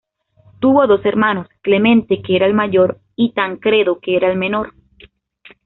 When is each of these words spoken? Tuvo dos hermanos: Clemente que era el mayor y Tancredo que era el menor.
Tuvo 0.59 0.87
dos 0.87 1.05
hermanos: 1.05 1.47
Clemente 1.61 2.23
que 2.23 2.35
era 2.35 2.47
el 2.47 2.55
mayor 2.55 2.99
y 3.15 3.33
Tancredo 3.33 3.99
que 3.99 4.15
era 4.15 4.31
el 4.31 4.35
menor. 4.39 4.73